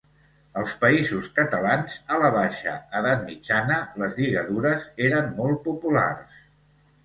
[0.61, 6.45] Als Països Catalans, a la baixa edat mitjana, les lligadures eren molt populars.